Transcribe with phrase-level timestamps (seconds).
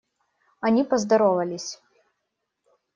[0.61, 1.79] Они поздоровались.